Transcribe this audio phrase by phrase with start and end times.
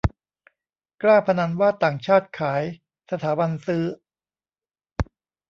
[1.01, 2.63] กล้าพนันว่าต่างชาติขาย
[3.11, 3.83] สถาบันซื้อ